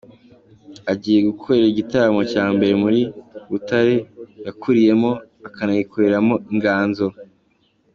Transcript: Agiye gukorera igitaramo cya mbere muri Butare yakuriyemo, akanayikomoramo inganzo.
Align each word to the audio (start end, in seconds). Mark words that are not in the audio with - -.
Agiye 0.91 1.19
gukorera 1.29 1.65
igitaramo 1.69 2.21
cya 2.31 2.45
mbere 2.55 2.73
muri 2.83 3.01
Butare 3.49 3.95
yakuriyemo, 4.45 5.11
akanayikomoramo 5.47 6.35
inganzo. 6.51 7.05